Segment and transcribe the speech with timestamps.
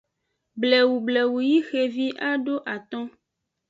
[0.59, 3.05] Blewu blewu yi xevi ado aton.